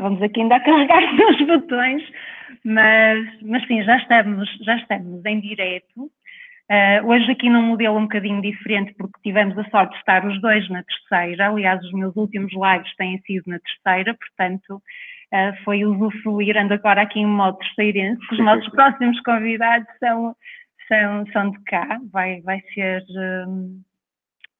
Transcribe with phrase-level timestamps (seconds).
[0.00, 2.02] estávamos aqui ainda a carregar nos botões,
[2.64, 6.10] mas, mas sim, já estamos, já estamos em direto.
[6.70, 10.40] Uh, hoje aqui num modelo um bocadinho diferente, porque tivemos a sorte de estar os
[10.40, 11.48] dois na terceira.
[11.48, 17.02] Aliás, os meus últimos lives têm sido na terceira, portanto, uh, foi usufruir, ando agora
[17.02, 18.22] aqui em modo terceirense.
[18.32, 20.34] Os nossos próximos convidados são,
[20.88, 21.98] são, são de cá.
[22.12, 23.04] Vai, vai ser.
[23.48, 23.82] Um,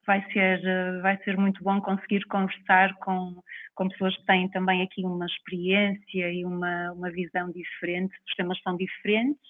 [0.07, 0.61] vai ser,
[1.03, 3.43] vai ser muito bom conseguir conversar com,
[3.75, 8.61] com pessoas que têm também aqui uma experiência e uma, uma visão diferente, os temas
[8.63, 9.41] são diferentes.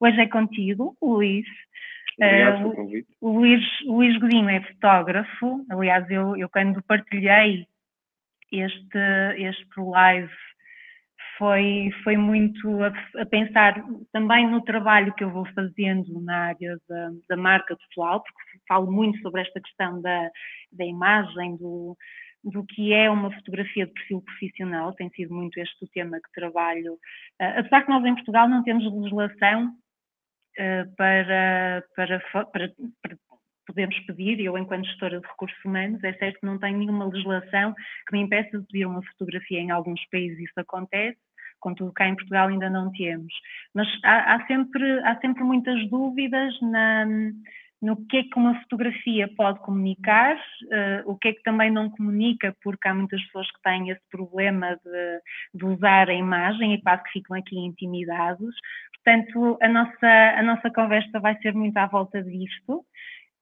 [0.00, 1.46] Hoje é contigo, Luís.
[2.16, 3.08] Obrigado uh, convite.
[3.20, 7.66] O Luís, Luís Godinho é fotógrafo, aliás, eu, eu quando partilhei
[8.52, 8.98] este,
[9.36, 10.32] este live
[11.38, 13.74] foi, foi muito a, a, pensar
[14.12, 18.90] também no trabalho que eu vou fazendo na área da, da marca pessoal, porque falo
[18.90, 20.30] muito sobre esta questão da,
[20.72, 21.96] da imagem, do,
[22.44, 26.32] do que é uma fotografia de perfil profissional, tem sido muito este o tema que
[26.40, 26.94] trabalho.
[27.40, 32.20] Uh, apesar que nós em Portugal não temos legislação uh, para, para,
[32.52, 33.16] para, para
[33.66, 37.74] podemos pedir, eu enquanto gestora de recursos humanos, é certo que não tenho nenhuma legislação
[38.06, 41.18] que me impeça de pedir uma fotografia, em alguns países isso acontece,
[41.64, 43.32] contudo cá em Portugal ainda não temos.
[43.74, 47.06] Mas há, há sempre, há sempre muitas dúvidas na,
[47.80, 51.88] no que é que uma fotografia pode comunicar, uh, o que é que também não
[51.88, 55.20] comunica, porque há muitas pessoas que têm esse problema de,
[55.54, 58.54] de usar a imagem e quase que ficam aqui intimidados.
[59.02, 62.84] Portanto, a nossa, a nossa conversa vai ser muito à volta disto.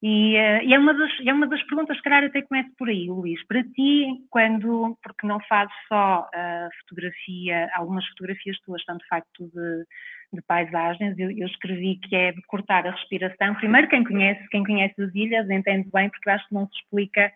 [0.02, 2.88] E, uh, e, é, uma das, é uma das perguntas, se calhar até começo por
[2.88, 3.40] aí, Luís.
[3.46, 9.46] Para ti, quando, porque não fazes só uh, fotografia, algumas fotografias tuas são de facto
[9.54, 9.84] de,
[10.32, 13.54] de paisagens, eu, eu, escrevi que é de cortar a respiração.
[13.54, 17.32] Primeiro, quem conhece, quem conhece as ilhas entende bem, porque acho que não se explica,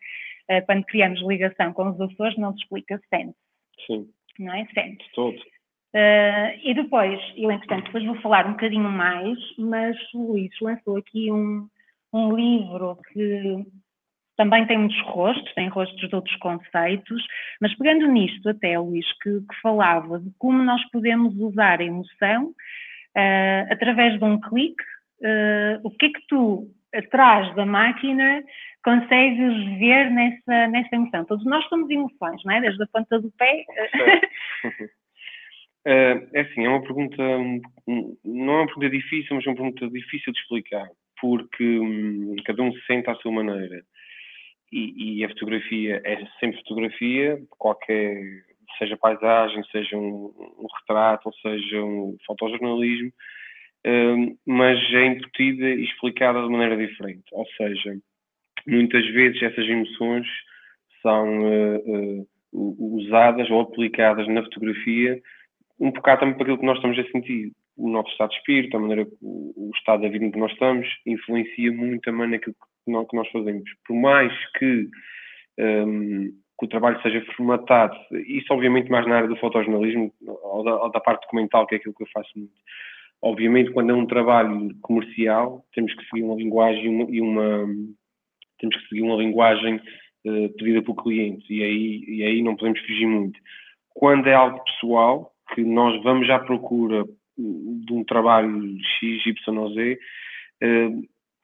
[0.50, 3.36] uh, quando criamos ligação com os Açores, não se explica sente.
[3.86, 4.08] Sim.
[4.40, 4.66] Não é?
[4.74, 5.08] Sente.
[5.14, 5.38] Todo.
[5.38, 10.96] Uh, e depois, eu entretanto, depois vou falar um bocadinho mais, mas o Luís lançou
[10.96, 11.68] aqui um
[12.16, 13.66] um livro que
[14.36, 17.26] também tem muitos rostos, tem rostos de outros conceitos,
[17.60, 22.46] mas pegando nisto até, Luís, que, que falava de como nós podemos usar a emoção
[22.46, 24.84] uh, através de um clique,
[25.22, 28.42] uh, o que é que tu, atrás da máquina,
[28.84, 31.24] consegues ver nessa, nessa emoção?
[31.24, 32.60] Todos nós somos emoções, não é?
[32.60, 33.64] Desde a ponta do pé.
[35.86, 37.22] Uh, é assim, é uma pergunta,
[38.22, 40.86] não é uma pergunta difícil, mas é uma pergunta difícil de explicar
[41.20, 43.82] porque hum, cada um se sente à sua maneira.
[44.72, 48.16] E, e, a fotografia é sempre fotografia, qualquer,
[48.78, 53.12] seja paisagem, seja um, um retrato, ou seja um fotojornalismo,
[53.86, 57.24] hum, mas é embutida e explicada de maneira diferente.
[57.32, 57.96] Ou seja,
[58.66, 60.26] muitas vezes essas emoções
[61.00, 65.20] são uh, uh, usadas ou aplicadas na fotografia
[65.78, 68.76] um bocado também para aquilo que nós estamos a sentir o nosso estado de espírito,
[68.76, 72.44] a maneira o, o estado da vida em que nós estamos, influencia muito a maneira
[72.44, 73.70] que, que nós fazemos.
[73.86, 74.88] Por mais que,
[75.58, 80.82] um, que, o trabalho seja formatado, isso obviamente mais na área do fotojornalismo ou da,
[80.82, 82.54] ou da parte documental, que é aquilo que eu faço muito.
[83.22, 87.66] Obviamente, quando é um trabalho comercial, temos que seguir uma linguagem e uma,
[88.58, 92.80] temos que seguir uma linguagem uh, pedida pelo cliente e aí, e aí não podemos
[92.80, 93.38] fugir muito.
[93.94, 97.04] Quando é algo pessoal, que nós vamos à procura
[97.38, 99.98] de um trabalho X, Y Z,
[100.62, 100.88] eh,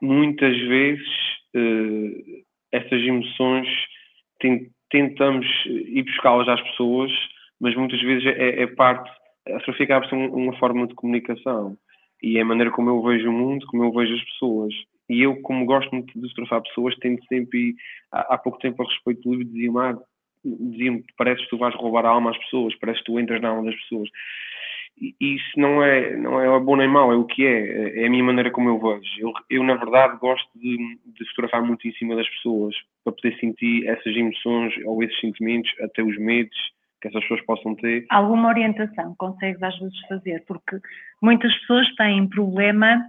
[0.00, 1.08] muitas vezes
[1.54, 2.42] eh,
[2.72, 3.68] essas emoções
[4.90, 7.12] tentamos ir buscá-las às pessoas,
[7.60, 9.08] mas muitas vezes é, é parte,
[9.48, 11.76] a fotografia acaba ser uma forma de comunicação
[12.22, 14.74] e é a maneira como eu vejo o mundo, como eu vejo as pessoas.
[15.08, 17.74] E eu, como gosto muito de fotografar pessoas, tento sempre,
[18.10, 19.98] há, há pouco tempo a respeito do livro, dizia-me, ah,
[20.44, 23.50] dizia-me, parece que tu vais roubar a alma às pessoas, parece que tu entras na
[23.50, 24.08] alma das pessoas
[25.20, 28.22] isso não é, não é bom nem mau, é o que é, é a minha
[28.22, 29.10] maneira como eu vejo.
[29.18, 32.74] Eu, eu na verdade, gosto de, de fotografar muito em cima das pessoas,
[33.04, 36.56] para poder sentir essas emoções ou esses sentimentos, até os medos
[37.00, 38.06] que essas pessoas possam ter.
[38.10, 40.44] Alguma orientação consegues às vezes fazer?
[40.46, 40.78] Porque
[41.20, 43.04] muitas pessoas têm problema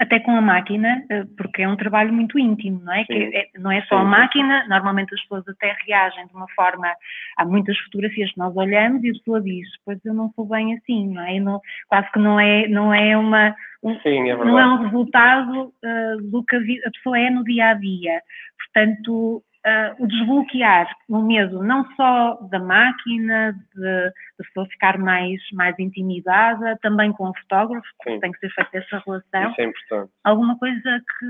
[0.00, 3.04] até com a máquina, eh, porque é um trabalho muito íntimo, não é?
[3.08, 4.02] é não é só Sim.
[4.02, 6.92] a máquina, normalmente as pessoas até reagem de uma forma,
[7.36, 10.74] há muitas fotografias que nós olhamos e a pessoa diz, pois eu não sou bem
[10.74, 11.38] assim, não é?
[11.38, 15.66] Não, quase que não é, não é uma, um, Sim, é não é um resultado
[15.66, 18.20] uh, do que a, a pessoa é no dia a dia.
[18.58, 25.40] Portanto, uh, o desbloquear o medo não só da máquina, de, de pessoa ficar mais,
[25.52, 29.50] mais intimidada, também com o fotógrafo, porque tem que ser feita essa relação.
[29.50, 30.12] Isso é importante.
[30.22, 30.80] Alguma coisa
[31.18, 31.26] que,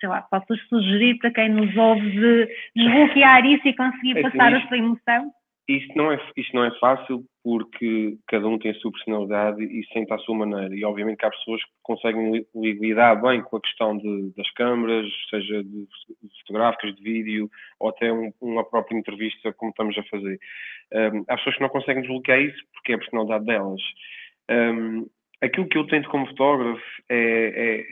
[0.00, 4.54] sei lá, possas sugerir para quem nos ouve de desbloquear isso e conseguir é passar
[4.54, 5.32] assim, a sua emoção?
[5.66, 9.84] Isto não, é, isto não é fácil porque cada um tem a sua personalidade e
[9.92, 10.74] sente à sua maneira.
[10.74, 15.06] E obviamente que há pessoas que conseguem lidar bem com a questão de, das câmaras,
[15.30, 17.50] seja de, de fotográficas, de vídeo,
[17.80, 20.38] ou até um, uma própria entrevista, como estamos a fazer.
[20.92, 23.80] Um, há pessoas que não conseguem desbloquear isso porque é a personalidade delas.
[24.50, 25.06] Um,
[25.40, 27.86] aquilo que eu tento como fotógrafo é, é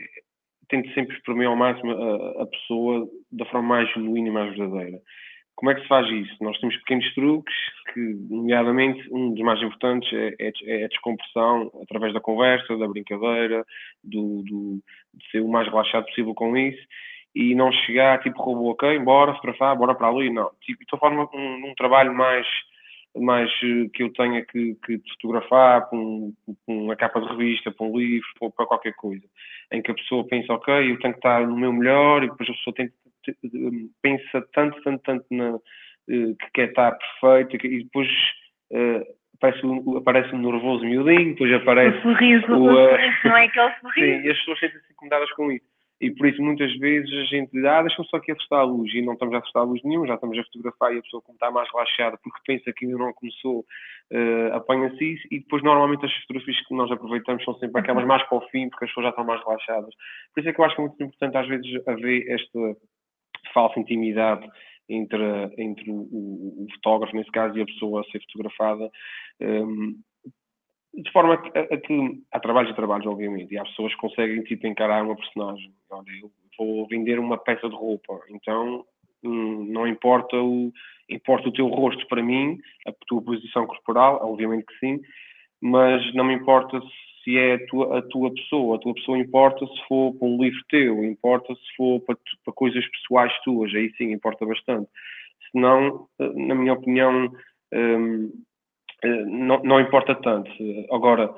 [0.69, 4.99] tento sempre exprimir ao máximo a, a pessoa da forma mais genuína e mais verdadeira.
[5.55, 6.35] Como é que se faz isso?
[6.41, 7.53] Nós temos pequenos truques
[7.93, 12.87] que, nomeadamente, um dos mais importantes é, é, é a descompressão através da conversa, da
[12.87, 13.63] brincadeira,
[14.03, 14.81] do, do,
[15.13, 16.83] de ser o mais relaxado possível com isso
[17.35, 20.51] e não chegar tipo robô, ok, bora fotografar, bora para ali, não.
[20.61, 22.45] Tipo, estou a falar um, um trabalho mais,
[23.15, 27.71] mais eh, que eu tenha que, que fotografar para, um, para uma capa de revista,
[27.71, 29.23] para um livro, para qualquer coisa,
[29.71, 32.49] em que a pessoa pensa, ok, eu tenho que estar no meu melhor e depois
[32.49, 32.93] a pessoa tem que
[34.01, 35.59] pensa tanto, tanto, tanto na,
[36.09, 38.09] eh, que quer estar perfeito e depois
[38.71, 39.05] uh,
[39.35, 41.97] aparece, um, aparece um nervoso miudinho, depois aparece.
[41.99, 44.21] O sorriso, o, o sorriso não é aquele sorriso.
[44.21, 45.65] Sim, e as pessoas sentem-se incomodadas com isso.
[46.01, 48.93] E por isso, muitas vezes, a gente diz, ah, deixa-me só aqui afastar a luz.
[48.93, 51.21] E não estamos a afastar a luz nenhum, já estamos a fotografar e a pessoa,
[51.21, 55.25] como está mais relaxada, porque pensa que ainda não começou, uh, apanha-se isso.
[55.31, 58.69] E depois, normalmente, as fotografias que nós aproveitamos são sempre aquelas mais para o fim,
[58.69, 59.95] porque as pessoas já estão mais relaxadas.
[60.33, 62.75] Por isso é que eu acho que é muito importante, às vezes, haver esta
[63.53, 64.47] falsa intimidade
[64.87, 65.23] entre,
[65.57, 68.89] entre o, o, fotógrafo, nesse caso, e a pessoa a ser fotografada.
[69.41, 69.99] Um,
[70.95, 74.43] de forma a, a, que há trabalhos e trabalhos, obviamente, e há pessoas que conseguem
[74.43, 75.73] tipo, encarar uma personagem.
[75.89, 78.85] Olha, eu vou vender uma peça de roupa, então
[79.23, 80.71] hum, não importa o,
[81.09, 85.01] importa o teu rosto para mim, a tua posição corporal, obviamente que sim,
[85.61, 86.79] mas não me importa
[87.23, 88.75] se é a tua, a tua pessoa.
[88.75, 92.53] A tua pessoa importa se for para um livro teu, importa se for para, para
[92.53, 94.89] coisas pessoais tuas, aí sim importa bastante.
[95.51, 97.31] Senão, eh, na minha opinião,
[97.73, 98.31] um,
[99.03, 100.49] eh, não, não importa tanto.
[100.91, 101.33] Agora,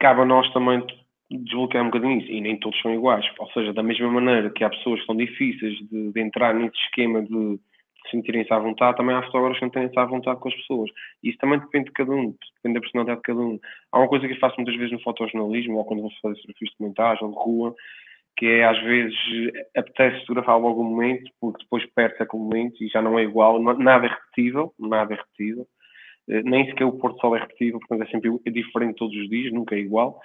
[0.00, 0.84] cabe a nós também
[1.30, 3.26] desbloquear um bocadinho isso, e nem todos são iguais.
[3.38, 6.78] Ou seja, da mesma maneira que há pessoas que são difíceis de, de entrar nesse
[6.78, 7.60] esquema de
[8.10, 10.90] sentirem-se à vontade, também há fotógrafos que sentem-se à vontade com as pessoas.
[11.22, 13.58] Isso também depende de cada um, depende da personalidade de cada um.
[13.92, 16.70] Há uma coisa que eu faço muitas vezes no fotojornalismo, ou quando vou fazer fotografias
[16.70, 17.74] de montagem ou de rua,
[18.36, 19.16] que é às vezes
[19.76, 23.60] apetece fotografar logo um momento, porque depois perde aquele momento e já não é igual,
[23.60, 25.66] nada é repetível, nada é repetível.
[26.28, 29.28] Eh, nem sequer o Porto Sol é repetível, portanto é sempre é diferente todos os
[29.28, 30.20] dias, nunca é igual.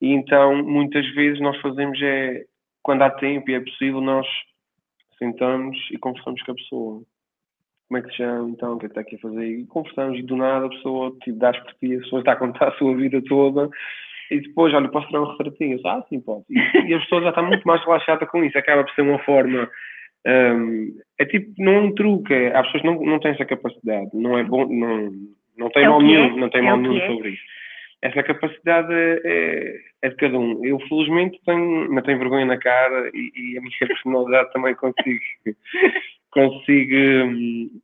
[0.00, 2.44] E então, muitas vezes nós fazemos é,
[2.82, 4.26] quando há tempo e é possível, nós
[5.18, 7.02] sentamos e conversamos com a pessoa
[7.88, 9.46] como é que se chama, então, o que é que está aqui a fazer?
[9.46, 12.36] E conversamos, e do nada a pessoa, tipo, dás por ti, a pessoa está a
[12.36, 13.68] contar a sua vida toda,
[14.30, 15.78] e depois, olha, posso tirar um retratinho?
[15.84, 16.44] Ah, sim, pode.
[16.50, 19.18] E, e a pessoa já está muito mais relaxada com isso, acaba por ser uma
[19.20, 19.68] forma.
[20.26, 24.10] Um, é tipo, não é um truque, é, as pessoas não, não têm essa capacidade,
[24.14, 25.12] não é bom, não,
[25.56, 26.40] não tem é mal nenhum, é?
[26.40, 27.06] não tem é mal nenhum é?
[27.06, 27.42] sobre isso.
[28.00, 30.64] Essa capacidade é, é, de cada um.
[30.64, 35.20] Eu, felizmente, tenho, não tenho vergonha na cara e, e a minha personalidade também consigo
[36.34, 36.94] consigo
[37.26, 37.80] hum,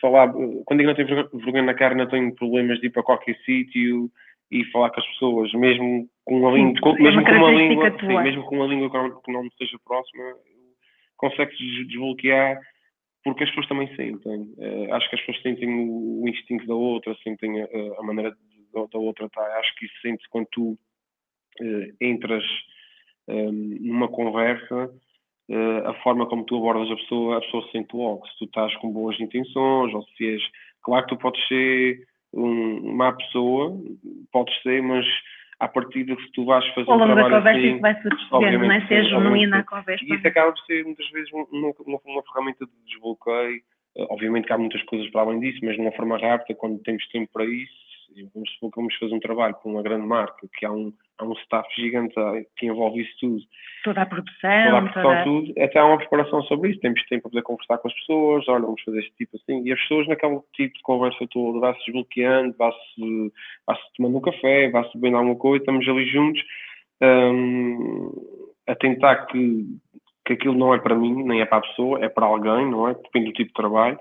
[0.00, 0.32] falar.
[0.32, 4.10] Quando digo não tenho vergonha na cara, não tenho problemas de ir para qualquer sítio
[4.50, 8.22] e falar com as pessoas, mesmo com uma língua, com, mesmo com uma língua, sim,
[8.22, 10.22] mesmo com uma língua que não me esteja próxima,
[11.16, 12.60] consegue-se desbloquear
[13.24, 14.54] porque as pessoas também sentem.
[14.58, 17.66] Uh, acho que as pessoas sentem o, o instinto da outra, sentem a,
[17.98, 19.58] a maneira de, da outra estar.
[19.58, 22.44] Acho que isso sente-se quando tu uh, entras
[23.26, 24.92] um, numa conversa
[25.50, 28.26] uh, a forma como tu abordas a pessoa, a pessoa sente logo.
[28.26, 30.42] Se tu estás com boas intenções, ou se és.
[30.82, 32.00] Claro que tu podes ser
[32.32, 33.78] um, uma pessoa,
[34.32, 35.06] podes ser, mas
[35.60, 38.02] à partida se tu vais fazer Ao longo um trabalho da conversa assim, isso vai-se
[38.02, 38.86] percebendo, não é?
[38.86, 40.04] Ser genuína a conversa.
[40.04, 43.60] E isso acaba por ser muitas vezes uma, uma, uma ferramenta de desbloqueio.
[43.96, 46.82] Uh, obviamente que há muitas coisas para além disso, mas de uma forma rápida, quando
[46.82, 47.83] temos tempo para isso,
[48.32, 51.24] vamos supor que vamos fazer um trabalho com uma grande marca, que há um, há
[51.24, 52.14] um staff gigante
[52.56, 53.42] que envolve isso tudo.
[53.82, 54.64] Toda a produção.
[54.64, 55.24] Toda a produção, toda...
[55.24, 55.62] tudo.
[55.62, 56.80] Até há uma preparação sobre isso.
[56.80, 59.62] Temos tempo para poder conversar com as pessoas, olha, vamos fazer este tipo assim.
[59.64, 63.32] E as pessoas naquele tipo de conversa toda, vai-se desbloqueando, vai-se
[63.66, 66.42] vai tomando um café, vai-se bebendo alguma coisa, estamos ali juntos
[67.02, 68.10] um,
[68.66, 69.66] a tentar que,
[70.26, 72.88] que aquilo não é para mim, nem é para a pessoa, é para alguém, não
[72.88, 72.94] é?
[72.94, 73.98] Depende do tipo de trabalho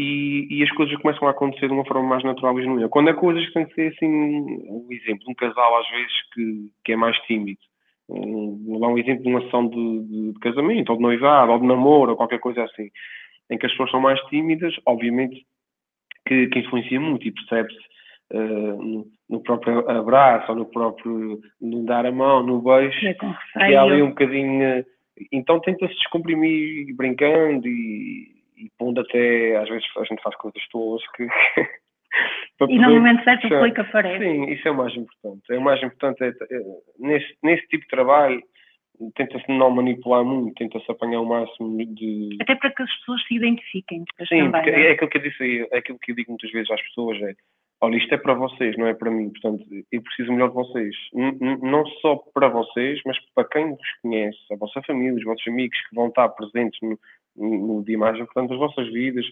[0.00, 2.88] e, e, as coisas começam a acontecer de uma forma mais natural e genuína.
[2.88, 6.72] Quando é coisas que têm que ser assim, um exemplo, um casal às vezes que,
[6.84, 7.58] que é mais tímido,
[8.08, 11.58] vou dar um exemplo de uma sessão de, de, de, casamento, ou de noivado, ou
[11.58, 12.90] de namoro, ou qualquer coisa assim,
[13.50, 15.44] em que as pessoas são mais tímidas, obviamente
[16.24, 17.80] que, que influencia muito e percebe-se
[18.34, 23.14] uh, no, no, próprio abraço, ou no próprio no dar a mão, no beijo, é
[23.14, 23.26] que
[23.74, 24.84] há ali um bocadinho.
[25.32, 31.02] Então tenta-se descomprimir brincando e e pondo até, às vezes a gente faz coisas tolas
[31.16, 31.26] que.
[32.68, 34.24] e no momento certo o clique aparece.
[34.24, 35.42] Sim, isso é o mais importante.
[35.50, 36.60] É o mais importante é, é
[36.98, 38.42] nesse, nesse tipo de trabalho
[39.14, 42.36] tenta-se não manipular muito, tenta-se apanhar o máximo de.
[42.40, 44.04] Até para que as pessoas se identifiquem.
[44.28, 44.88] Sim, também, é?
[44.88, 47.20] é aquilo que eu disse aí, é aquilo que eu digo muitas vezes às pessoas,
[47.22, 47.34] é
[47.80, 50.94] olha, isto é para vocês, não é para mim, portanto, eu preciso melhor de vocês.
[51.62, 55.78] Não só para vocês, mas para quem vos conhece, a vossa família, os vossos amigos
[55.88, 56.98] que vão estar presentes no,
[57.36, 59.24] no, de imagem, portanto, as vossas vidas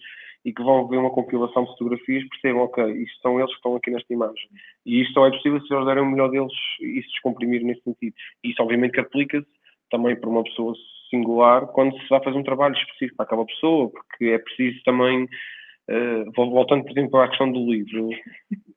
[0.45, 3.75] e que vão ver uma compilação de fotografias, percebam, ok, isto são eles que estão
[3.75, 4.49] aqui nesta imagem.
[4.85, 7.83] E isto só é possível se eles derem o melhor deles e se descomprimir nesse
[7.83, 8.15] sentido.
[8.45, 9.47] E isso, obviamente, que aplica-se
[9.91, 10.73] também para uma pessoa
[11.11, 15.27] singular quando se vai fazer um trabalho específico para aquela pessoa, porque é preciso também,
[15.91, 18.09] uh, voltando, por exemplo, à questão do livro,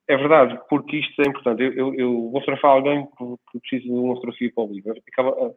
[0.07, 1.61] é verdade, porque isto é importante.
[1.61, 3.05] Eu, eu, eu vou fotografar alguém
[3.51, 4.95] que, precisa de uma fotografia para o livro.
[5.07, 5.55] Aquela, uh,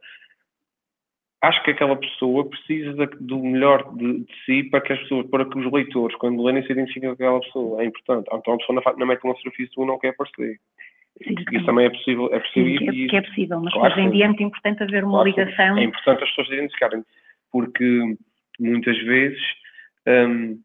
[1.43, 5.45] acho que aquela pessoa precisa do melhor de, de, si para que as pessoas, para
[5.45, 7.81] que os leitores, quando lerem, se identifiquem com aquela pessoa.
[7.81, 8.29] É importante.
[8.31, 10.59] Então a pessoa não, não mete uma fotografia se não quer aparecer.
[11.21, 12.33] Sim, isso também é possível.
[12.33, 14.43] É possível Sim, que, é, que é possível, mas claro, hoje em dia é muito
[14.43, 15.77] importante haver uma claro, ligação.
[15.77, 17.03] É importante as pessoas se identificarem,
[17.51, 18.17] porque
[18.59, 19.41] muitas vezes
[20.07, 20.59] um,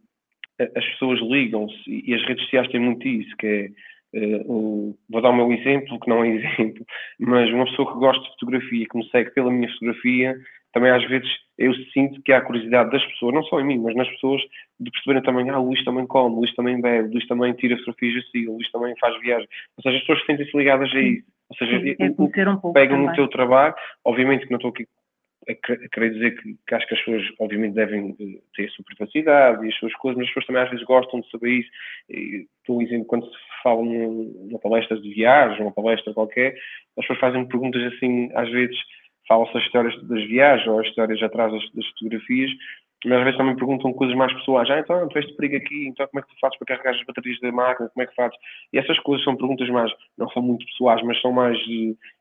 [0.59, 3.71] as pessoas ligam-se e as redes sociais têm muito isso, que é
[4.15, 6.85] Uh, vou dar o meu exemplo, que não é exemplo,
[7.21, 10.35] mas uma pessoa que gosta de fotografia, que me segue pela minha fotografia,
[10.73, 13.95] também às vezes eu sinto que há curiosidade das pessoas, não só em mim, mas
[13.97, 14.41] nas pessoas,
[14.81, 17.53] de perceberem também, ah, o Luís também come, o Luís também bebe, o Luís também
[17.55, 19.49] tira fotografias assim, o Luís também faz viagem.
[19.77, 21.27] Ou seja, as pessoas sentem-se ligadas a isso.
[21.51, 23.75] Ou seja, Sim, é um pegam no teu trabalho,
[24.05, 24.87] obviamente que não estou aqui
[25.55, 29.65] querer dizer que, que, acho que as pessoas, obviamente, devem eh, ter a sua privacidade
[29.65, 31.71] e as suas coisas, mas as pessoas também às vezes gostam de saber isso.
[32.61, 36.55] Estou dizendo, quando se fala numa palestra de viagem, uma palestra qualquer,
[36.97, 38.77] as pessoas fazem perguntas assim, às vezes,
[39.27, 42.51] falam-se as histórias das viagens ou as histórias atrás das, das, fotografias,
[43.05, 44.69] mas às vezes também perguntam coisas mais pessoais.
[44.71, 47.07] Ah, então, tu este perigo aqui, então como é que tu fazes para carregar as
[47.07, 48.37] baterias da máquina, como é que fazes?
[48.73, 51.57] E essas coisas são perguntas mais, não são muito pessoais, mas são mais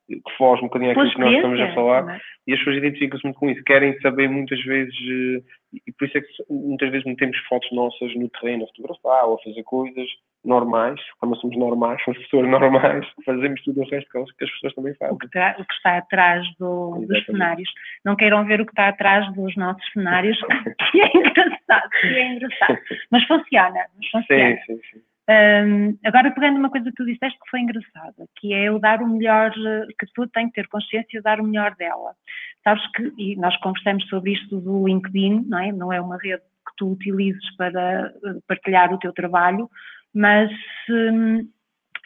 [0.07, 2.15] que fogem um bocadinho àquilo que nós estamos a falar.
[2.15, 2.19] É?
[2.47, 5.41] E as pessoas identificam-se muito com isso, querem saber muitas vezes, eh,
[5.85, 9.35] e por isso é que muitas vezes metemos fotos nossas no terreno a fotografar ou
[9.35, 10.07] a fazer coisas
[10.45, 14.95] normais, como somos normais, somos pessoas normais, fazemos tudo o resto que as pessoas também
[14.95, 15.15] fazem.
[15.15, 17.69] O que, o que está atrás do, dos cenários.
[18.05, 20.37] Não queiram ver o que está atrás dos nossos cenários,
[20.91, 22.79] que é engraçado, que é engraçado.
[23.11, 24.55] Mas funciona, mas funciona.
[24.55, 25.01] Sim, sim, sim.
[25.29, 29.01] Um, agora, pegando uma coisa que tu disseste que foi engraçada, que é o dar
[29.01, 29.51] o melhor,
[29.99, 32.13] que tu tem que ter consciência de dar o melhor dela.
[32.63, 35.71] Sabes que, e nós conversamos sobre isto do LinkedIn, não é?
[35.73, 39.69] Não é uma rede que tu utilizes para eh, partilhar o teu trabalho,
[40.13, 40.49] mas
[40.89, 41.47] hum,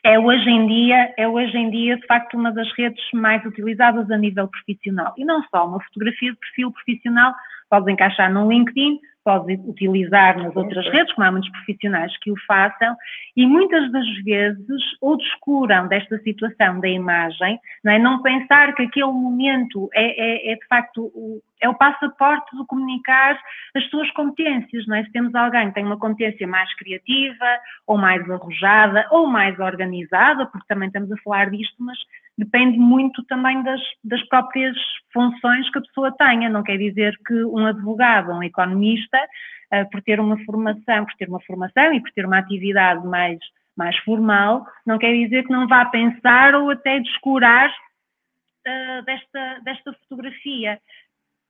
[0.04, 4.10] é hoje em dia, é hoje em dia de facto uma das redes mais utilizadas
[4.10, 5.14] a nível profissional.
[5.16, 7.34] E não só, uma fotografia de perfil profissional
[7.70, 12.36] podes encaixar no LinkedIn, pode utilizar nas outras redes, como há muitos profissionais que o
[12.48, 12.96] façam,
[13.36, 18.00] e muitas das vezes ou descuram desta situação da imagem, não, é?
[18.00, 22.66] não pensar que aquele momento é, é, é de facto o, é o passaporte de
[22.66, 23.40] comunicar
[23.76, 25.04] as suas competências, não é?
[25.04, 27.46] Se temos alguém que tem uma competência mais criativa,
[27.86, 31.98] ou mais arrojada, ou mais organizada, porque também estamos a falar disto, mas
[32.38, 34.76] depende muito também das, das próprias
[35.14, 36.50] funções que a pessoa tenha.
[36.50, 39.18] Não quer dizer que um advogado, um economista,
[39.74, 43.40] uh, por ter uma formação, por ter uma formação e por ter uma atividade mais,
[43.76, 49.94] mais formal, não quer dizer que não vá pensar ou até descurar uh, desta, desta
[49.94, 50.80] fotografia.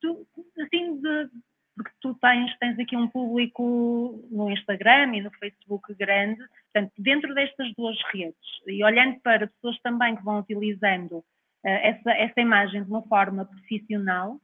[0.02, 0.26] Tu,
[0.60, 1.30] assim, de,
[1.76, 7.34] porque tu tens, tens aqui um público no Instagram e no Facebook grande, portanto, dentro
[7.34, 8.36] destas duas redes,
[8.68, 11.24] e olhando para pessoas também que vão utilizando uh,
[11.64, 14.40] essa, essa imagem de uma forma profissional,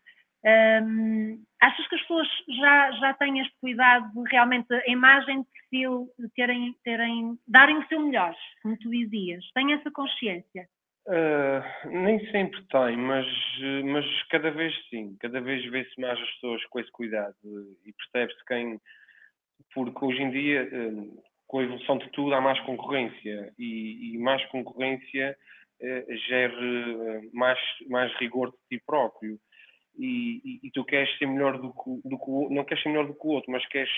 [0.46, 2.28] um, ehm, achas que as pessoas
[2.60, 7.88] já, já têm este cuidado de realmente a imagem de perfil, terem, terem, darem o
[7.88, 9.44] seu melhor, como tu dizias?
[9.54, 10.68] Têm essa consciência?
[11.08, 13.26] Uh, nem sempre tem, mas,
[13.86, 17.34] mas cada vez sim, cada vez vê-se mais as pessoas com esse cuidado
[17.86, 18.78] e percebe-se quem,
[19.74, 24.18] porque hoje em dia, uh, com a evolução de tudo, há mais concorrência e, e
[24.18, 25.38] mais concorrência
[25.82, 27.60] uh, gera mais,
[27.90, 29.40] mais rigor de ti próprio.
[29.98, 33.08] E, e, e, tu queres ser melhor do que, do que não queres ser melhor
[33.08, 33.90] do que o outro, mas queres,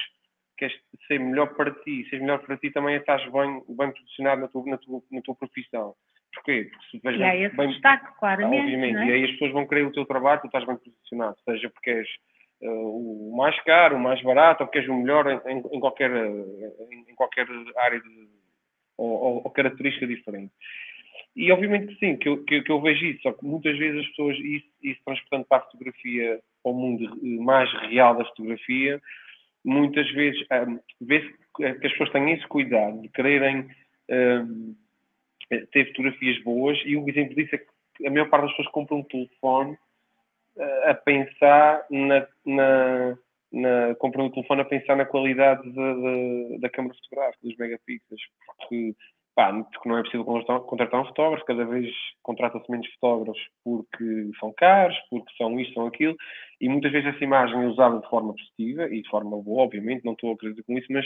[0.56, 2.08] queres ser melhor para ti.
[2.10, 5.36] Ser melhor para ti também estás bem, bem posicionado na tua, na tua, na tua
[5.36, 5.96] profissão.
[6.40, 6.70] Porquê?
[6.72, 8.62] Porque se tu e há esse bem, destaque, claramente.
[8.62, 9.06] Obviamente, é?
[9.06, 11.90] e aí as pessoas vão querer o teu trabalho, tu estás bem posicionado, seja porque
[11.90, 12.08] és
[12.62, 16.12] uh, o mais caro, o mais barato, ou porque és o melhor em, em qualquer,
[16.12, 17.46] em, qualquer
[17.78, 18.28] área de,
[18.98, 20.52] ou, ou, característica diferente.
[21.36, 24.02] E obviamente que sim, que eu, que, que, eu vejo isso, só que muitas vezes
[24.02, 29.00] as pessoas, isso, isso transportando para a fotografia, para o mundo mais real da fotografia,
[29.64, 33.68] muitas vezes um, vê-se que as pessoas têm esse cuidado de quererem
[34.10, 34.76] um,
[35.50, 39.00] ter fotografias boas e o exemplo disso é que a maior parte das pessoas compram
[39.00, 39.78] um telefone
[40.56, 43.18] uh, a pensar na, na,
[43.52, 48.22] na compram um telefone a pensar na qualidade da, da, da câmara fotográfica, dos megapixels,
[48.46, 48.96] porque
[49.36, 51.90] pá, porque não é possível contratar um fotógrafo, cada vez
[52.22, 56.16] contrata-se menos fotógrafos porque são caros, porque são isto, são aquilo,
[56.60, 60.04] e muitas vezes essa imagem é usada de forma positiva e de forma boa, obviamente,
[60.04, 61.06] não estou a acreditar com isso, mas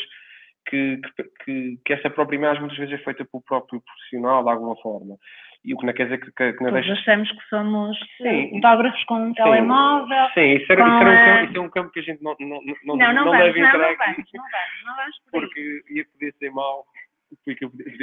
[0.66, 1.00] que,
[1.44, 5.18] que, que, essa própria imagem muitas vezes é feita pelo próprio profissional de alguma forma.
[5.66, 6.92] E o que não quer dizer que, que, que não deixa...
[6.92, 10.28] achamos que somos sim, fotógrafos com um sim, telemóvel.
[10.34, 12.36] Sim, isso, era, isso, era um campo, isso, é um campo que a gente não,
[12.40, 15.20] não, não, não, não, não, vamos, deve entrar não, não vamos, não vamos, não vamos
[15.32, 16.86] por porque ia poder ser mau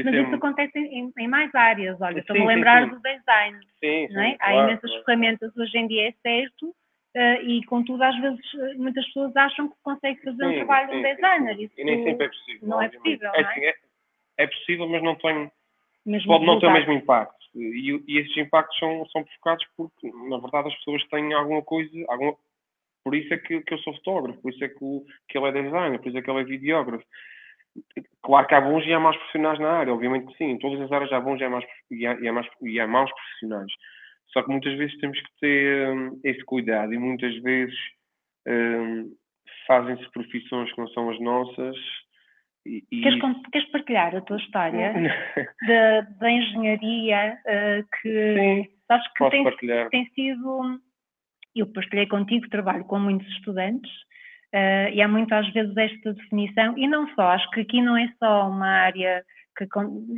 [0.04, 2.00] mas isso acontece em, em, mais áreas.
[2.00, 2.94] Olha, estou-me a lembrar sim, sim.
[2.96, 3.58] do design.
[3.78, 4.36] Sim, não é?
[4.40, 5.04] Há imensas claro.
[5.04, 6.74] ferramentas hoje em dia, é certo,
[7.16, 10.96] uh, e contudo, às vezes, eh, muitas pessoas acham que conseguem fazer um trabalho de
[10.96, 11.60] um designer.
[11.60, 12.68] Isso e nem sempre é possível.
[12.68, 13.64] Não é possível, é, não é?
[13.64, 13.74] é,
[14.38, 15.52] é possível, mas não tem.
[16.06, 17.40] Mesmo pode não ter o mesmo impacto.
[17.54, 21.90] E, e esses impactos são, são provocados porque, na verdade, as pessoas têm alguma coisa.
[22.08, 22.36] Alguma,
[23.04, 25.48] por isso é que, que eu sou fotógrafo, por isso é que, o, que ele
[25.48, 27.04] é designer, por isso é que ele é videógrafo.
[28.22, 30.50] Claro que há bons e há maus profissionais na área, obviamente que sim.
[30.50, 32.80] Em todas as áreas há bons e há, maus, e há, e há, maus, e
[32.80, 33.72] há maus profissionais.
[34.32, 37.76] Só que muitas vezes temos que ter um, esse cuidado e muitas vezes
[38.46, 39.12] um,
[39.66, 41.76] fazem-se profissões que não são as nossas.
[42.66, 43.02] E, e...
[43.02, 43.20] Queres,
[43.52, 44.92] queres, partilhar a tua história
[45.66, 50.80] da, da engenharia uh, que Sim, sabes que tem, tem sido.
[51.56, 53.90] Eu partilhei contigo, trabalho com muitos estudantes
[54.52, 57.96] Uh, e há muito às vezes esta definição, e não só, acho que aqui não
[57.96, 59.24] é só uma área
[59.56, 59.66] que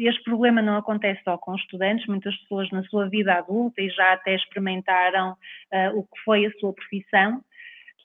[0.06, 4.12] este problema não acontece só com estudantes, muitas pessoas na sua vida adulta e já
[4.12, 7.42] até experimentaram uh, o que foi a sua profissão,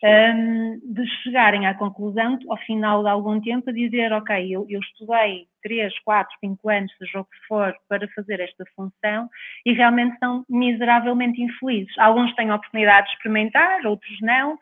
[0.03, 4.65] um, ehm, de chegarem à conclusão, ao final de algum tempo, a dizer, ok, eu,
[4.69, 9.29] eu estudei 3, 4, 5 anos, seja o que for, para fazer esta função
[9.65, 11.97] e realmente são miseravelmente infelizes.
[11.97, 14.57] Alguns têm a oportunidade de experimentar, outros não,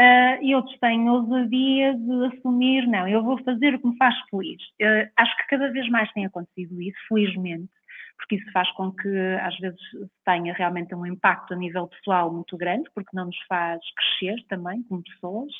[0.00, 4.14] Uh, e outros têm ousadia de assumir, não, eu vou fazer o que me faz
[4.30, 4.62] feliz.
[4.80, 7.68] Uh, acho que cada vez mais tem acontecido isso, felizmente,
[8.16, 9.78] porque isso faz com que às vezes
[10.24, 14.82] tenha realmente um impacto a nível pessoal muito grande, porque não nos faz crescer também
[14.84, 15.52] como pessoas,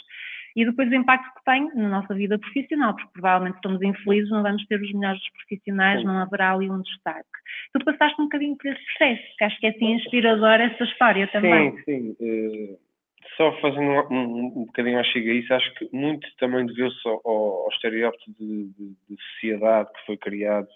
[0.57, 4.43] e depois o impacto que tem na nossa vida profissional, porque provavelmente estamos infelizes, não
[4.43, 6.07] vamos ter os melhores profissionais, Sim.
[6.07, 7.29] não haverá ali um destaque.
[7.75, 11.29] Tu passaste um bocadinho por esse processo, que acho que é assim inspiradora essa história
[11.29, 11.77] também.
[11.85, 12.17] Sim, sim.
[12.21, 12.90] Uh
[13.37, 17.09] só fazendo um, um, um bocadinho mais chega a isso, acho que muito também deveu-se
[17.09, 20.69] ao, ao estereótipo de, de, de, sociedade que foi criado,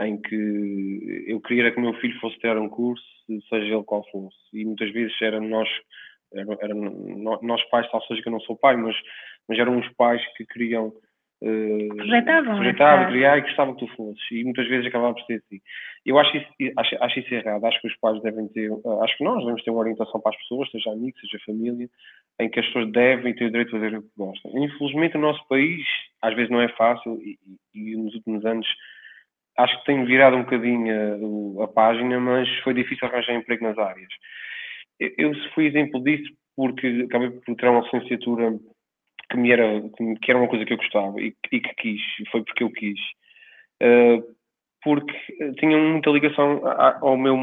[0.00, 3.04] em que eu queria que o meu filho fosse ter um curso,
[3.48, 5.68] seja ele qual fosse, e muitas vezes era nós,
[6.32, 8.96] era, era nós pais, tal seja que eu não sou pai, mas,
[9.48, 10.92] mas eram os pais que queriam
[11.42, 14.30] Uh, projetavam, projetavam criar e gostavam que tu fosses.
[14.30, 15.60] E muitas vezes acabava por ser assim.
[16.06, 17.64] Eu acho isso, acho, acho isso errado.
[17.64, 18.70] Acho que os pais devem ter,
[19.02, 21.88] acho que nós devemos ter uma orientação para as pessoas, seja amigos, seja família,
[22.40, 24.52] em que as pessoas devem ter o direito de fazer o que gostam.
[24.56, 25.84] Infelizmente, o nosso país,
[26.22, 27.36] às vezes, não é fácil e,
[27.74, 28.68] e, e nos últimos anos
[29.58, 33.78] acho que tem virado um bocadinho a, a, página, mas foi difícil arranjar emprego nas
[33.78, 34.08] áreas.
[34.98, 38.58] Eu, eu fui exemplo disso porque acabei por ter uma licenciatura
[39.32, 39.80] que me era,
[40.20, 43.00] que era uma coisa que eu gostava e, e que quis, foi porque eu quis.
[43.82, 44.22] Uh,
[44.84, 45.14] porque
[45.58, 46.60] tinha muita ligação
[47.00, 47.36] ao meu,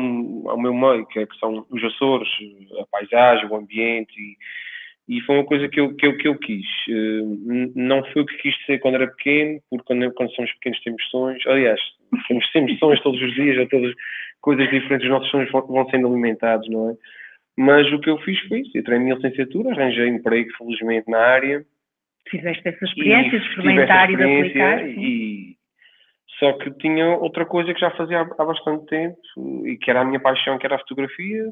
[0.47, 2.27] ao meu meio, que, é, que são os Açores,
[2.79, 4.13] a paisagem, o ambiente,
[5.07, 6.65] e, e foi uma coisa que eu, que eu, que eu quis.
[6.89, 10.81] Uh, não foi o que quis ser quando era pequeno, porque quando, quando somos pequenos
[10.83, 11.79] temos sonhos, aliás,
[12.27, 13.93] temos sempre sonhos todos os dias, ou todas
[14.41, 16.93] coisas diferentes, os nossos sonhos vão sendo alimentados, não é?
[17.57, 21.09] Mas o que eu fiz foi isso, eu treinei a minha licenciatura, arranjei emprego, felizmente,
[21.09, 21.65] na área,
[22.27, 24.87] Fizeste essa experiência de experimentar e de aplicar.
[24.87, 25.57] E,
[26.39, 29.17] só que tinha outra coisa que já fazia há, há bastante tempo
[29.65, 31.45] e que era a minha paixão, que era a fotografia,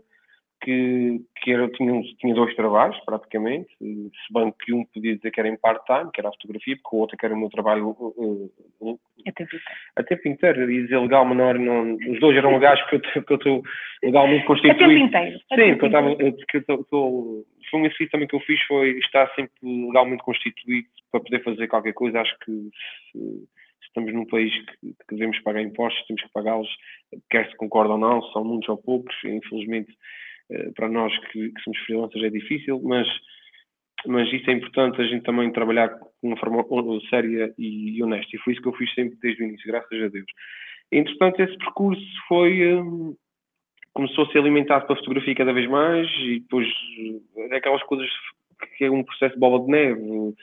[0.62, 5.40] que, que era, tinha, tinha dois trabalhos, praticamente, se bem que um podia dizer que
[5.40, 7.90] era em part-time, que era a fotografia, porque o outro que era o meu trabalho
[7.90, 9.80] uh, uh, a tempo inteiro.
[9.96, 13.64] A tempo inteiro, ia dizer legal, menor, não, os dois eram legais porque eu estou
[14.04, 14.84] legalmente constituído.
[14.84, 15.40] A tempo inteiro.
[15.40, 18.98] Sim, porque eu estava, porque eu estou, foi um exercício também que eu fiz, foi
[19.00, 22.52] estar sempre legalmente constituído para poder fazer qualquer coisa, acho que
[23.12, 23.48] se,
[23.86, 26.70] estamos num país que, que devemos pagar impostos, temos que pagá-los,
[27.30, 29.92] quer se concorda ou não, são muitos ou poucos, infelizmente
[30.76, 33.08] para nós que, que, somos freelancers é difícil, mas,
[34.06, 36.64] mas isso é importante a gente também trabalhar de uma forma
[37.10, 38.36] séria e honesta.
[38.36, 40.26] E foi isso que eu fiz sempre desde o início, graças a Deus.
[40.92, 42.76] Entretanto, esse percurso foi.
[42.76, 43.16] Um,
[43.94, 46.68] começou a ser alimentado pela fotografia cada vez mais e depois
[47.50, 48.08] é aquelas coisas
[48.78, 50.36] que é um processo de bola de neve.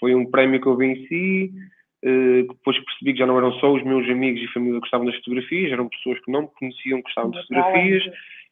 [0.00, 1.52] Foi um prémio que eu venci,
[2.02, 5.06] uh, depois percebi que já não eram só os meus amigos e família que gostavam
[5.06, 8.04] das fotografias, eram pessoas que não me conheciam que gostavam de fotografias,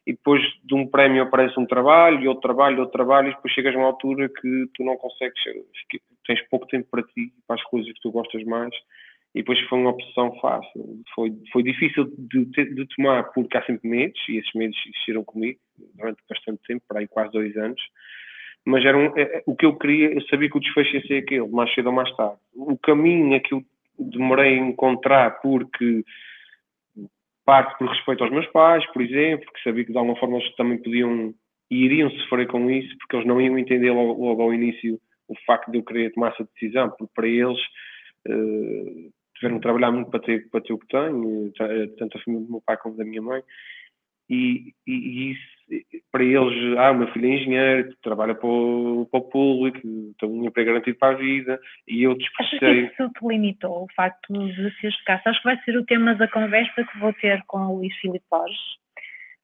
[0.06, 3.54] e depois de um prémio aparece um trabalho, e outro trabalho, outro trabalho, e depois
[3.54, 5.40] chegas a uma altura que tu não consegues,
[6.26, 8.74] tens pouco tempo para ti, para as coisas que tu gostas mais,
[9.34, 11.02] e depois foi uma opção fácil.
[11.14, 15.58] Foi, foi difícil de, de tomar porque há sempre medos, e esses medos existiram comigo
[15.96, 17.80] durante bastante tempo, para aí quase dois anos,
[18.64, 21.06] mas era um, é, é, o que eu queria, eu sabia que o desfecho ia
[21.06, 22.38] ser aquele, mais cedo ou mais tarde.
[22.54, 23.64] O caminho é que eu
[23.98, 26.04] demorei a encontrar porque
[27.44, 30.54] parte por respeito aos meus pais, por exemplo, que sabia que de alguma forma eles
[30.56, 31.34] também podiam
[31.70, 35.34] e iriam sofrer com isso, porque eles não iam entender logo, logo ao início o
[35.46, 37.58] facto de eu querer tomar essa decisão, porque para eles
[38.28, 42.20] uh, tiveram que trabalhar muito para ter, para ter o que tenho, eh, tanto a
[42.20, 43.42] família do meu pai como da minha mãe,
[44.32, 45.36] e, e, e
[46.10, 49.80] para eles, ah, o meu filho é engenheiro, trabalha para o, para o público,
[50.18, 52.58] tem um emprego garantido para a vida, e eu dispersei...
[52.58, 55.22] Achas que isso te limitou, o facto de seres de casa?
[55.26, 58.24] Acho que vai ser o tema da conversa que vou ter com o Luís Filipe
[58.30, 58.58] Borges,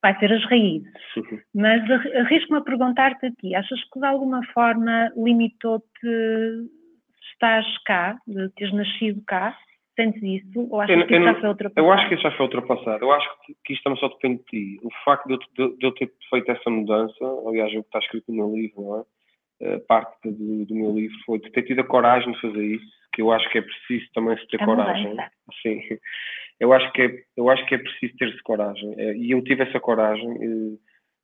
[0.02, 0.92] vai ser as raízes.
[1.16, 1.40] Uhum.
[1.54, 6.08] Mas arrisco-me a perguntar-te a ti, achas que de alguma forma limitou-te
[7.32, 9.56] estás cá, de teres nascido cá,
[9.98, 10.68] Sentes isso?
[10.70, 11.84] Ou achas eu, que isso já foi ultrapassado?
[11.84, 13.04] Eu acho que isso já foi ultrapassado.
[13.04, 14.80] Eu acho que, que isto também só depende de ti.
[14.84, 17.98] O facto de eu, de, de eu, ter feito essa mudança, aliás, o que está
[17.98, 19.04] escrito no meu livro, não é?
[19.60, 22.86] Uh, parte do, do, meu livro foi de ter tido a coragem de fazer isso,
[23.12, 25.16] que eu acho que é preciso também se ter a coragem.
[25.62, 25.80] Sim.
[26.60, 28.90] Eu acho que é, eu acho que é preciso ter-se coragem.
[28.90, 30.28] Uh, e eu tive essa coragem.
[30.28, 30.78] Uh,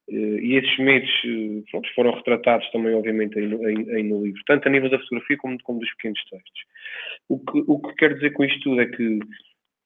[0.08, 1.10] e esses medos
[1.70, 4.98] pronto, foram retratados também, obviamente, aí no, aí, aí no, livro, tanto a nível da
[4.98, 6.62] fotografia como, como dos pequenos textos.
[7.28, 9.20] O que, o que quero dizer com isto tudo é que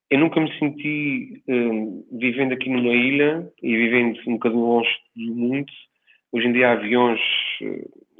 [0.09, 5.35] eu nunca me senti um, vivendo aqui numa ilha e vivendo um bocadinho longe do
[5.35, 5.71] mundo.
[6.31, 7.19] Hoje em dia há aviões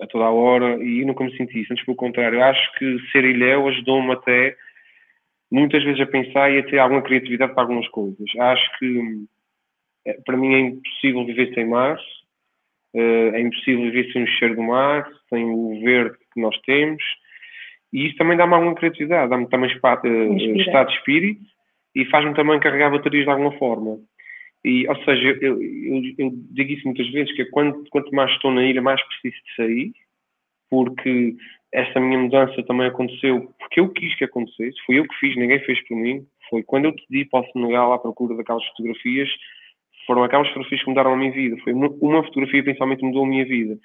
[0.02, 1.74] a toda a hora e eu nunca me senti isso.
[1.74, 4.56] Antes, pelo contrário, acho que ser ilhéu ajudou-me até
[5.52, 8.30] muitas vezes a pensar e a ter alguma criatividade para algumas coisas.
[8.38, 9.28] Acho que hum,
[10.26, 11.98] para mim é impossível viver sem mar,
[12.96, 17.04] uh, é impossível viver sem o cheiro do mar, sem o verde que nós temos
[17.92, 21.42] e isso também dá-me alguma criatividade, dá-me também uh, estado de espírito
[21.96, 23.98] e faz-me também carregar baterias de alguma forma.
[24.64, 28.32] E, ou seja, eu, eu, eu, digo isso muitas vezes, que é quanto, quanto mais
[28.32, 29.92] estou na ilha, mais preciso de sair,
[30.70, 31.36] porque
[31.74, 35.60] essa minha mudança também aconteceu porque eu quis que acontecesse, fui eu que fiz, ninguém
[35.62, 36.26] fez por mim.
[36.50, 39.30] Foi quando eu decidi para o Senegal à procura daquelas fotografias,
[40.10, 41.56] foram aquelas fotografias que mudaram a minha vida.
[41.64, 43.78] Foi uma, fotografia principalmente mudou a minha vida.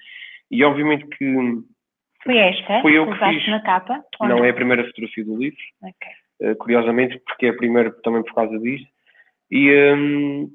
[0.51, 1.37] E obviamente que
[2.23, 2.81] foi esta?
[2.81, 3.49] Foi eu que fiz.
[3.49, 4.03] na capa?
[4.23, 5.59] Não, não, é a primeira fotografia do livro.
[5.83, 6.51] Okay.
[6.51, 8.87] Uh, curiosamente, porque é a primeira também por causa disso.
[9.51, 10.49] E um,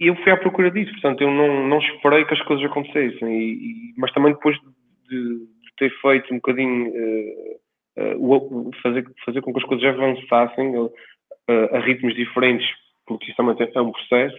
[0.00, 3.28] eu fui à procura disso, portanto, eu não, não esperei que as coisas acontecessem.
[3.28, 4.66] E, e, mas também depois de,
[5.08, 5.46] de,
[5.78, 6.90] ter feito um bocadinho.
[6.90, 10.74] Uh, uh, fazer, fazer com que as coisas avançassem
[11.72, 12.66] a ritmos diferentes,
[13.06, 14.36] porque isso também é um processo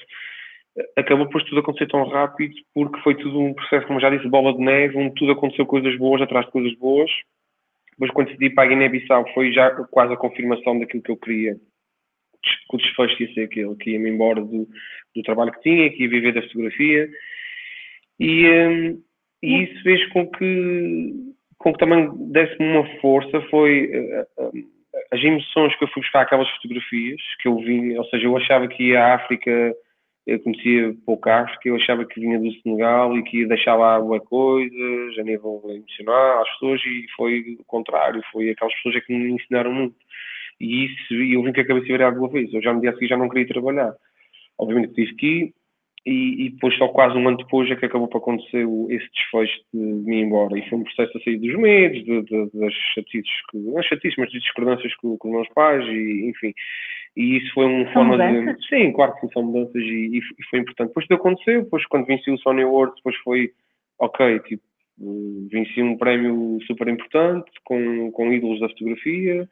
[0.97, 4.53] acabou por tudo acontecer tão rápido porque foi tudo um processo, como já disse, bola
[4.53, 7.11] de neve, onde tudo aconteceu coisas boas atrás de coisas boas.
[7.91, 11.55] Depois, quando decidi para a Guiné-Bissau, foi já quase a confirmação daquilo que eu queria.
[12.69, 14.67] Que o desfecho ia ser aquele, que ia-me embora do,
[15.15, 17.07] do trabalho que tinha, que ia viver da fotografia.
[18.19, 19.01] E, um,
[19.43, 21.13] e isso fez com que,
[21.59, 23.41] com que também desse-me uma força.
[23.49, 24.51] Foi uh, uh,
[25.11, 28.67] as emoções que eu fui buscar aquelas fotografias que eu vi, ou seja, eu achava
[28.67, 29.75] que ia à África
[30.25, 33.99] eu conhecia pouco África, eu achava que vinha do Senegal e que ia deixar lá
[33.99, 39.01] boas coisas a nível emocional às pessoas e foi o contrário, foi aquelas pessoas é
[39.01, 39.95] que me ensinaram muito.
[40.61, 43.07] E isso, eu vim com a cabeça virada uma vez, eu já me disse que
[43.07, 43.93] já não queria trabalhar.
[44.57, 45.53] Obviamente tive que ir
[46.05, 49.09] e, e, depois só quase um ano depois é que acabou por acontecer o, esse
[49.13, 50.57] desfecho de, me ir embora.
[50.57, 53.83] E foi um processo a sair dos medos, de, de, das chatices, que, não é
[53.83, 56.53] chatices, mas de discordâncias com, com os meus pais e enfim.
[57.15, 58.57] E isso foi uma forma mudanças?
[58.57, 58.67] de.
[58.67, 60.87] Sim, claro que são mudanças e, e, foi importante.
[60.89, 63.51] Depois de aconteceu, depois quando venci o Sony Awards, depois foi
[63.99, 64.63] ok, tipo,
[65.51, 69.47] venci um prémio super importante com, com ídolos da fotografia,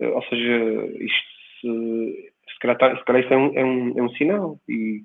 [0.00, 1.28] eh, ou seja, isto
[1.60, 4.60] se, se calhar, tá, se calhar isto é um, é um, é um sinal.
[4.68, 5.02] E,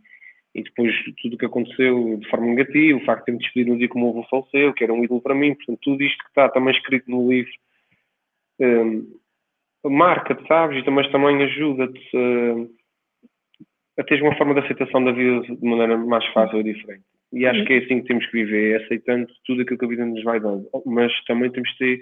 [0.56, 3.78] e depois tudo o que aconteceu de forma negativa, o facto de ter-me despedido no
[3.78, 6.30] dia como o avô faleceu, que era um ídolo para mim, portanto, tudo isto que
[6.30, 7.52] está também escrito no livro.
[8.60, 9.20] Um,
[9.90, 10.80] marca-te, sabes?
[10.80, 12.70] E também, ajuda-te uh,
[13.98, 17.04] a teres uma forma de aceitação da vida de maneira mais fácil e diferente.
[17.32, 19.88] E acho que é assim que temos que viver, é aceitando tudo aquilo que a
[19.88, 20.68] vida nos vai dando.
[20.86, 22.00] Mas também temos que ter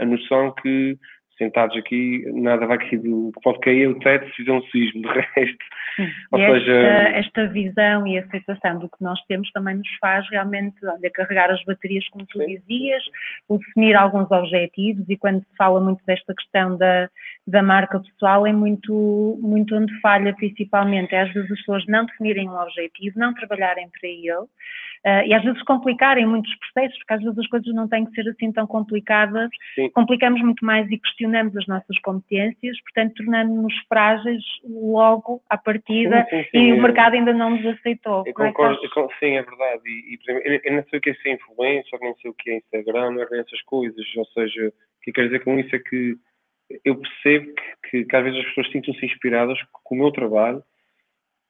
[0.00, 0.96] a noção que
[1.42, 3.32] sentados aqui, nada vai cair do.
[3.42, 5.64] Pode cair o teto se fizer um sismo, de resto.
[6.30, 6.72] Ou e seja.
[6.72, 11.50] Esta, esta, visão e aceitação do que nós temos também nos faz realmente olha, carregar
[11.50, 12.46] as baterias, como tu Sim.
[12.46, 13.02] dizias,
[13.50, 17.08] definir alguns objetivos, e quando se fala muito desta questão da,
[17.46, 21.14] da marca pessoal, é muito, muito onde falha principalmente.
[21.14, 24.46] É às vezes as pessoas não definirem um objetivo, não trabalharem para ele.
[25.04, 28.12] Uh, e às vezes complicarem muitos processos, porque às vezes as coisas não têm que
[28.12, 29.90] ser assim tão complicadas, Sim.
[29.90, 36.42] complicamos muito mais e questionamos as nossas competências, portanto tornando-nos frágeis logo à partida sim,
[36.42, 38.24] sim, sim, e o mercado ainda não nos aceitou.
[38.26, 39.82] Eu é concordo, é eu, sim, é verdade.
[39.86, 42.34] E, e exemplo, eu, eu, não sei o que é ser influencer, nem sei o
[42.34, 45.74] que é Instagram, nem essas coisas, ou seja, o que eu quero dizer com isso
[45.74, 46.16] é que
[46.84, 50.62] eu percebo que, que, que às vezes as pessoas sintam-se inspiradas com o meu trabalho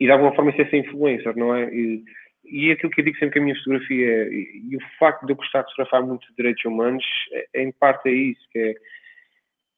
[0.00, 1.72] e de alguma forma isso é ser influencer, não é?
[1.72, 2.02] E,
[2.44, 5.24] e aquilo que eu digo sempre que a minha fotografia é, e, e o facto
[5.24, 8.58] de eu gostar de fotografar muito de direitos humanos, é, em parte é isso, que
[8.58, 8.74] é,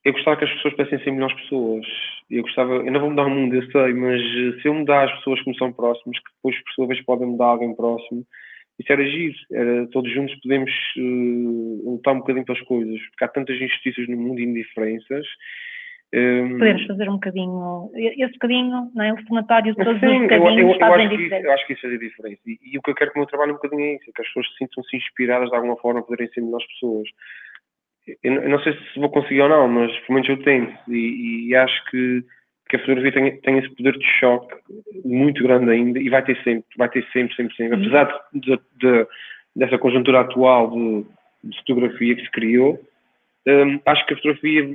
[0.05, 1.87] eu gostava que as pessoas pudessem ser melhores pessoas.
[2.31, 5.05] Eu gostava, eu não vou mudar o mundo, eu sei, mas eh, se eu mudar
[5.05, 8.25] as pessoas que me são próximas, que depois por sua vez podem mudar alguém próximo,
[8.79, 13.29] isso era giro, era, todos juntos podemos uh, lutar um bocadinho pelas coisas, porque há
[13.29, 15.27] tantas injustiças no mundo e indiferenças
[16.15, 19.13] um, Podemos fazer um bocadinho, esse bocadinho, não é?
[19.13, 21.37] O somatório de todos sim, os bocadinhos eu, eu, fazem diferença.
[21.39, 22.41] Isso, eu acho que isso fazia diferença.
[22.47, 24.13] E, e, o que eu quero com o meu trabalho um bocadinho é isso, é
[24.15, 27.09] que as pessoas se sintam-se inspiradas de alguma forma a poderem ser melhores pessoas.
[28.23, 30.75] Eu, não sei se vou conseguir ou não, mas pelo menos eu tento.
[30.89, 32.23] E, e acho que,
[32.69, 34.55] que a fotografia tem, tem esse poder de choque
[35.05, 37.77] muito grande ainda e vai ter sempre, vai ter sempre, sempre, sempre.
[37.77, 39.07] Apesar de, de, de
[39.57, 41.07] dessa conjuntura atual de,
[41.45, 42.79] de fotografia que se criou,
[43.47, 44.69] um, acho que a fotografia,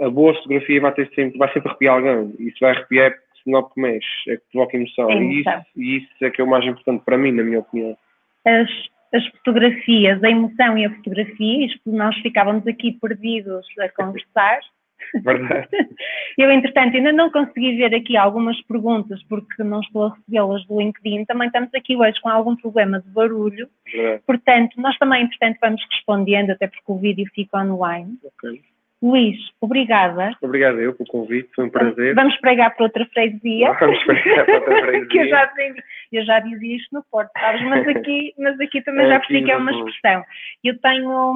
[0.00, 2.34] a boa fotografia vai, ter sempre, vai sempre arrepiar alguém.
[2.38, 5.10] E se vai arrepiar, se não que mexe, é que provoca emoção.
[5.10, 7.60] É e, isso, e isso é que é o mais importante para mim, na minha
[7.60, 7.96] opinião.
[8.44, 8.70] As,
[9.12, 14.60] as fotografias, a emoção e a fotografia, isto nós ficávamos aqui perdidos a conversar.
[15.22, 15.68] Verdade.
[16.38, 20.80] Eu, entretanto, ainda não consegui ver aqui algumas perguntas porque não estou a recebê-las do
[20.80, 21.24] LinkedIn.
[21.26, 23.68] Também estamos aqui hoje com algum problema de barulho.
[23.92, 24.22] Verdade.
[24.26, 28.16] Portanto, nós também, entretanto, vamos respondendo, até porque o vídeo fica online.
[28.24, 28.62] Ok.
[29.02, 30.30] Luís, obrigada.
[30.40, 32.14] Obrigado eu pelo convite, foi um prazer.
[32.14, 33.72] Vamos pregar para outra freguesia.
[33.80, 35.08] Vamos pregar para outra freguesia.
[35.10, 35.52] que eu, já,
[36.12, 37.62] eu já dizia isto no Porto, sabes?
[37.62, 40.24] Mas aqui, mas aqui também é já percebi que é uma expressão.
[40.62, 41.34] Eu tenho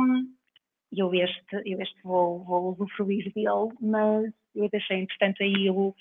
[0.96, 5.94] eu este, eu este vou, vou usufruir dele, mas eu deixei, entretanto, aí o,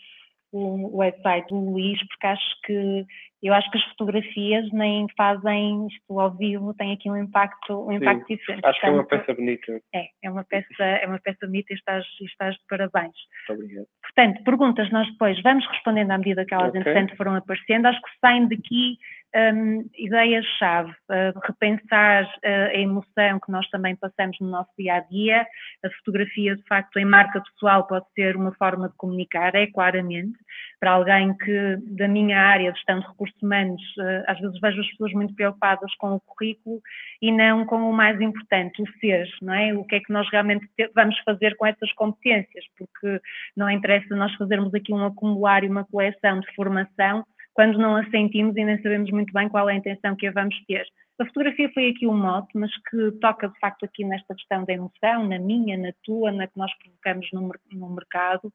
[0.51, 3.05] o website do Luís, porque acho que
[3.43, 7.91] eu acho que as fotografias nem fazem isto ao vivo, tem aqui um impacto, um
[7.91, 8.65] impacto diferente.
[8.65, 9.81] Acho Portanto, que é uma peça bonita.
[9.93, 13.13] É, é uma peça, é uma peça bonita e estás, estás de parabéns.
[13.47, 13.88] Muito obrigado.
[14.01, 16.81] Portanto, perguntas nós depois vamos respondendo à medida que elas, okay.
[16.81, 17.86] entretanto, foram aparecendo.
[17.86, 18.97] Acho que saem daqui
[19.36, 25.00] um, ideias-chave, uh, repensar uh, a emoção que nós também passamos no nosso dia a
[25.02, 25.45] dia.
[25.84, 30.38] A fotografia, de facto, em marca pessoal pode ser uma forma de comunicar, é claramente.
[30.80, 34.80] Para alguém que, da minha área, de gestão de recursos humanos, uh, às vezes vejo
[34.80, 36.82] as pessoas muito preocupadas com o currículo
[37.21, 39.74] e não com o mais importante, o ser, não é?
[39.74, 43.19] O que é que nós realmente vamos fazer com essas competências, porque
[43.56, 48.07] não interessa nós fazermos aqui um acumular e uma coleção de formação quando não a
[48.11, 50.85] sentimos e nem sabemos muito bem qual é a intenção que a vamos ter.
[51.17, 54.73] A fotografia foi aqui um mote, mas que toca de facto aqui nesta questão da
[54.73, 58.51] emoção, na minha, na tua, na que nós provocamos no, no mercado,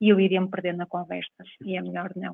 [0.00, 2.32] e eu iria me perder na conversa, e é melhor não.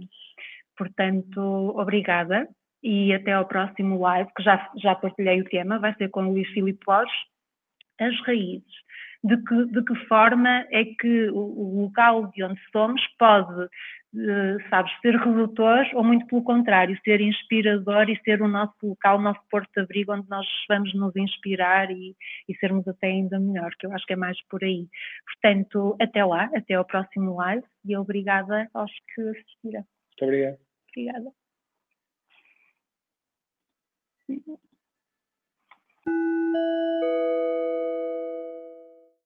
[0.76, 1.40] Portanto,
[1.74, 2.46] obrigada
[2.83, 6.33] e até ao próximo live, que já, já partilhei o tema, vai ser com o
[6.33, 7.12] Luís Filipe Borges,
[7.98, 8.90] as raízes.
[9.22, 13.68] De que, de que forma é que o, o local de onde somos pode
[14.68, 19.23] sabes, ser redutor ou muito pelo contrário, ser inspirador e ser o nosso local, o
[19.23, 22.16] nosso porto de abrigo onde nós vamos nos inspirar e,
[22.49, 24.88] e sermos até ainda melhor, que eu acho que é mais por aí.
[25.25, 29.85] Portanto, até lá, até ao próximo live e obrigada aos que assistiram.
[30.20, 30.59] Muito obrigado.
[30.88, 31.31] Obrigada.